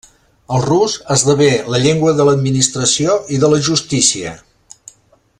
El 0.55 0.63
rus 0.67 0.93
esdevé 1.15 1.49
la 1.73 1.81
llengua 1.83 2.13
de 2.19 2.25
l'administració 2.29 3.19
i 3.37 3.41
de 3.43 3.51
la 3.55 3.61
justícia. 3.71 4.33